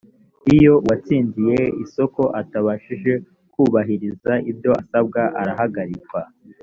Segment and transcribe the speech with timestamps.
[0.55, 3.11] iyo uwatsindiye isoko atabashije
[3.53, 6.21] kubahiriza ibyo asabwa arahagarikwa